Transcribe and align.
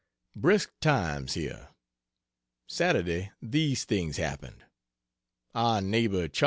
Brisk 0.35 0.71
times 0.79 1.35
here. 1.35 1.69
Saturday, 2.65 3.33
these 3.39 3.83
things 3.85 4.17
happened: 4.17 4.65
Our 5.53 5.79
neighbor 5.79 6.27
Chas. 6.27 6.39